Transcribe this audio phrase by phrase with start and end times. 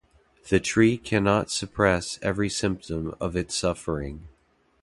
[0.49, 4.29] The tree cannot suppress every symptom of its suffering.